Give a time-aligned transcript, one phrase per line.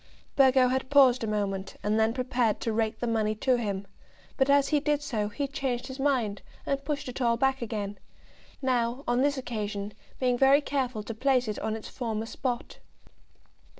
[0.35, 3.85] Burgo had paused a moment, and then prepared to rake the money to him;
[4.35, 7.99] but as he did so, he changed his mind, and pushed it all back again,
[8.63, 12.79] now, on this occasion, being very careful to place it on its former spot.